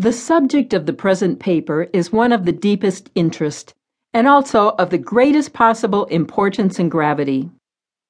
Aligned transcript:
The 0.00 0.14
subject 0.14 0.72
of 0.72 0.86
the 0.86 0.94
present 0.94 1.40
paper 1.40 1.90
is 1.92 2.10
one 2.10 2.32
of 2.32 2.46
the 2.46 2.52
deepest 2.52 3.10
interest, 3.14 3.74
and 4.14 4.26
also 4.26 4.70
of 4.78 4.88
the 4.88 4.96
greatest 4.96 5.52
possible 5.52 6.06
importance 6.06 6.78
and 6.78 6.90
gravity. 6.90 7.50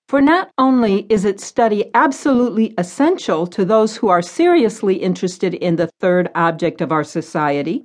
For 0.08 0.20
not 0.20 0.52
only 0.56 1.04
is 1.08 1.24
its 1.24 1.44
study 1.44 1.90
absolutely 1.92 2.74
essential 2.78 3.44
to 3.48 3.64
those 3.64 3.96
who 3.96 4.06
are 4.06 4.22
seriously 4.22 4.98
interested 4.98 5.52
in 5.52 5.74
the 5.74 5.90
third 5.98 6.30
object 6.36 6.80
of 6.80 6.92
our 6.92 7.02
society, 7.02 7.84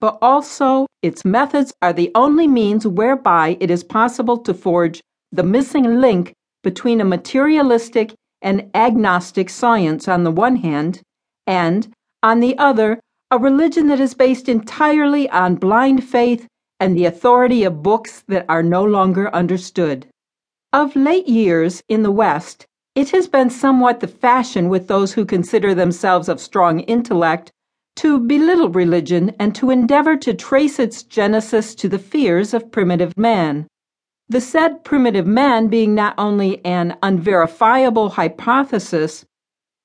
but 0.00 0.18
also 0.20 0.88
its 1.00 1.24
methods 1.24 1.72
are 1.80 1.92
the 1.92 2.10
only 2.16 2.48
means 2.48 2.84
whereby 2.84 3.56
it 3.60 3.70
is 3.70 3.84
possible 3.84 4.38
to 4.38 4.54
forge 4.54 5.00
the 5.30 5.44
missing 5.44 6.00
link 6.00 6.32
between 6.64 7.00
a 7.00 7.04
materialistic 7.04 8.12
and 8.42 8.68
agnostic 8.74 9.48
science 9.48 10.08
on 10.08 10.24
the 10.24 10.32
one 10.32 10.56
hand, 10.56 11.00
and, 11.46 11.86
on 12.24 12.40
the 12.40 12.58
other, 12.58 12.98
a 13.36 13.38
religion 13.38 13.86
that 13.88 14.00
is 14.00 14.14
based 14.14 14.48
entirely 14.48 15.28
on 15.28 15.56
blind 15.56 16.02
faith 16.02 16.48
and 16.80 16.96
the 16.96 17.04
authority 17.04 17.64
of 17.64 17.82
books 17.82 18.24
that 18.28 18.46
are 18.48 18.62
no 18.62 18.82
longer 18.82 19.28
understood. 19.34 20.06
Of 20.72 20.96
late 20.96 21.28
years, 21.28 21.82
in 21.86 22.02
the 22.02 22.10
West, 22.10 22.64
it 22.94 23.10
has 23.10 23.28
been 23.28 23.50
somewhat 23.50 24.00
the 24.00 24.08
fashion 24.08 24.70
with 24.70 24.88
those 24.88 25.12
who 25.12 25.26
consider 25.26 25.74
themselves 25.74 26.30
of 26.30 26.40
strong 26.40 26.80
intellect 26.80 27.52
to 27.96 28.18
belittle 28.18 28.70
religion 28.70 29.34
and 29.38 29.54
to 29.54 29.68
endeavor 29.68 30.16
to 30.16 30.32
trace 30.32 30.78
its 30.78 31.02
genesis 31.02 31.74
to 31.74 31.90
the 31.90 31.98
fears 31.98 32.54
of 32.54 32.72
primitive 32.72 33.18
man. 33.18 33.66
The 34.30 34.40
said 34.40 34.82
primitive 34.82 35.26
man 35.26 35.68
being 35.68 35.94
not 35.94 36.14
only 36.16 36.64
an 36.64 36.96
unverifiable 37.02 38.08
hypothesis, 38.08 39.26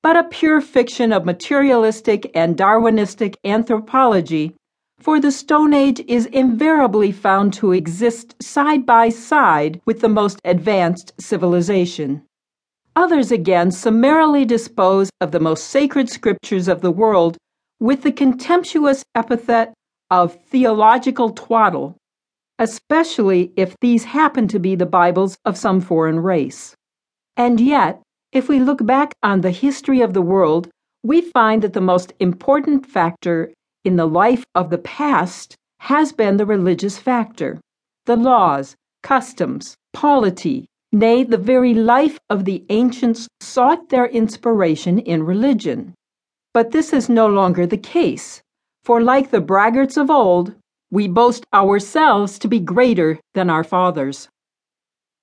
but 0.02 0.16
a 0.16 0.24
pure 0.24 0.60
fiction 0.60 1.12
of 1.12 1.24
materialistic 1.24 2.30
and 2.34 2.56
Darwinistic 2.56 3.36
anthropology, 3.44 4.54
for 4.98 5.20
the 5.20 5.32
Stone 5.32 5.74
Age 5.74 6.00
is 6.06 6.26
invariably 6.26 7.12
found 7.12 7.52
to 7.54 7.72
exist 7.72 8.34
side 8.42 8.84
by 8.84 9.08
side 9.08 9.80
with 9.84 10.00
the 10.00 10.08
most 10.08 10.40
advanced 10.44 11.12
civilization. 11.20 12.22
Others 12.94 13.32
again 13.32 13.70
summarily 13.70 14.44
dispose 14.44 15.10
of 15.20 15.32
the 15.32 15.40
most 15.40 15.68
sacred 15.68 16.10
scriptures 16.10 16.68
of 16.68 16.82
the 16.82 16.90
world 16.90 17.36
with 17.80 18.02
the 18.02 18.12
contemptuous 18.12 19.02
epithet 19.14 19.72
of 20.10 20.34
theological 20.46 21.30
twaddle, 21.30 21.96
especially 22.58 23.52
if 23.56 23.74
these 23.80 24.04
happen 24.04 24.46
to 24.48 24.58
be 24.58 24.74
the 24.74 24.86
Bibles 24.86 25.36
of 25.44 25.56
some 25.56 25.80
foreign 25.80 26.20
race. 26.20 26.74
And 27.36 27.58
yet, 27.58 28.02
if 28.32 28.48
we 28.48 28.58
look 28.58 28.84
back 28.84 29.14
on 29.22 29.42
the 29.42 29.50
history 29.50 30.00
of 30.00 30.14
the 30.14 30.22
world, 30.22 30.68
we 31.02 31.20
find 31.20 31.62
that 31.62 31.74
the 31.74 31.80
most 31.80 32.12
important 32.18 32.86
factor 32.86 33.52
in 33.84 33.96
the 33.96 34.06
life 34.06 34.44
of 34.54 34.70
the 34.70 34.78
past 34.78 35.54
has 35.80 36.12
been 36.12 36.36
the 36.36 36.46
religious 36.46 36.96
factor. 36.98 37.60
The 38.06 38.16
laws, 38.16 38.74
customs, 39.02 39.76
polity, 39.92 40.66
nay, 40.92 41.24
the 41.24 41.36
very 41.36 41.74
life 41.74 42.18
of 42.30 42.44
the 42.44 42.64
ancients 42.70 43.28
sought 43.40 43.88
their 43.90 44.06
inspiration 44.06 44.98
in 44.98 45.24
religion. 45.24 45.94
But 46.54 46.70
this 46.70 46.92
is 46.92 47.08
no 47.08 47.26
longer 47.26 47.66
the 47.66 47.76
case, 47.76 48.40
for 48.84 49.00
like 49.00 49.30
the 49.30 49.40
braggarts 49.40 49.96
of 49.96 50.10
old, 50.10 50.54
we 50.90 51.08
boast 51.08 51.44
ourselves 51.52 52.38
to 52.38 52.48
be 52.48 52.60
greater 52.60 53.18
than 53.34 53.50
our 53.50 53.64
fathers. 53.64 54.28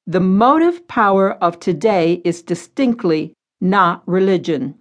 The 0.09 0.19
motive 0.19 0.87
power 0.87 1.33
of 1.33 1.59
today 1.59 2.19
is 2.25 2.41
distinctly 2.41 3.35
not 3.61 4.01
religion. 4.07 4.79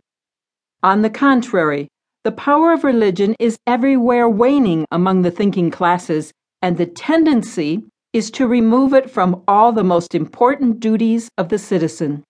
On 0.83 1.03
the 1.03 1.11
contrary, 1.11 1.89
the 2.25 2.33
power 2.33 2.73
of 2.73 2.83
religion 2.83 3.37
is 3.39 3.59
everywhere 3.67 4.27
waning 4.27 4.87
among 4.91 5.21
the 5.21 5.31
thinking 5.31 5.71
classes, 5.71 6.33
and 6.63 6.79
the 6.79 6.87
tendency 6.87 7.85
is 8.15 8.31
to 8.31 8.47
remove 8.47 8.95
it 8.95 9.11
from 9.11 9.43
all 9.47 9.71
the 9.71 9.85
most 9.85 10.15
important 10.15 10.81
duties 10.81 11.29
of 11.37 11.51
the 11.51 11.59
citizen. 11.59 12.25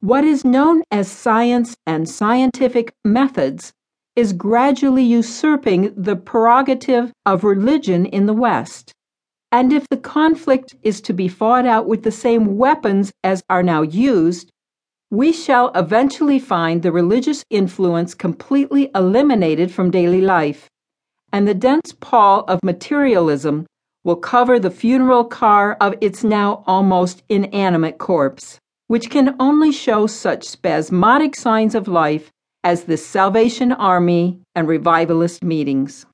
What 0.00 0.24
is 0.24 0.44
known 0.44 0.82
as 0.90 1.10
science 1.10 1.74
and 1.86 2.06
scientific 2.06 2.92
methods 3.06 3.72
is 4.16 4.34
gradually 4.34 5.02
usurping 5.02 5.94
the 5.96 6.14
prerogative 6.14 7.10
of 7.24 7.42
religion 7.42 8.04
in 8.04 8.26
the 8.26 8.34
West. 8.34 8.92
And 9.54 9.72
if 9.72 9.88
the 9.88 9.96
conflict 9.96 10.74
is 10.82 11.00
to 11.02 11.12
be 11.12 11.28
fought 11.28 11.64
out 11.64 11.86
with 11.86 12.02
the 12.02 12.10
same 12.10 12.56
weapons 12.56 13.12
as 13.22 13.44
are 13.48 13.62
now 13.62 13.82
used, 13.82 14.50
we 15.12 15.32
shall 15.32 15.70
eventually 15.76 16.40
find 16.40 16.82
the 16.82 16.90
religious 16.90 17.44
influence 17.50 18.14
completely 18.14 18.90
eliminated 18.96 19.70
from 19.70 19.92
daily 19.92 20.20
life, 20.20 20.68
and 21.32 21.46
the 21.46 21.54
dense 21.54 21.94
pall 22.00 22.40
of 22.48 22.64
materialism 22.64 23.64
will 24.02 24.16
cover 24.16 24.58
the 24.58 24.72
funeral 24.72 25.22
car 25.22 25.76
of 25.80 25.94
its 26.00 26.24
now 26.24 26.64
almost 26.66 27.22
inanimate 27.28 27.98
corpse, 27.98 28.58
which 28.88 29.08
can 29.08 29.36
only 29.38 29.70
show 29.70 30.08
such 30.08 30.42
spasmodic 30.42 31.36
signs 31.36 31.76
of 31.76 31.86
life 31.86 32.28
as 32.64 32.84
the 32.84 32.96
Salvation 32.96 33.70
Army 33.70 34.40
and 34.56 34.66
revivalist 34.66 35.44
meetings. 35.44 36.06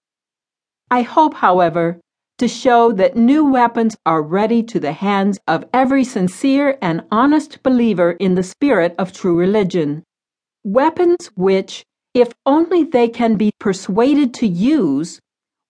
I 0.90 1.00
hope, 1.00 1.32
however, 1.32 1.98
to 2.40 2.48
show 2.48 2.90
that 2.90 3.18
new 3.18 3.44
weapons 3.44 3.94
are 4.06 4.22
ready 4.22 4.62
to 4.62 4.80
the 4.80 4.92
hands 4.92 5.38
of 5.46 5.62
every 5.74 6.02
sincere 6.02 6.78
and 6.80 7.04
honest 7.12 7.62
believer 7.62 8.12
in 8.12 8.34
the 8.34 8.42
spirit 8.42 8.94
of 8.98 9.12
true 9.12 9.36
religion. 9.36 10.02
Weapons 10.64 11.30
which, 11.34 11.84
if 12.14 12.32
only 12.46 12.82
they 12.82 13.08
can 13.08 13.36
be 13.36 13.52
persuaded 13.60 14.32
to 14.32 14.46
use, 14.46 15.20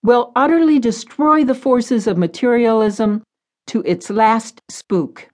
will 0.01 0.31
utterly 0.33 0.79
destroy 0.79 1.43
the 1.43 1.53
forces 1.53 2.07
of 2.07 2.17
materialism 2.17 3.21
to 3.67 3.83
its 3.85 4.09
last 4.09 4.61
spook. 4.69 5.27